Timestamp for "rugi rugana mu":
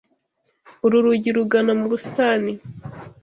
1.05-1.85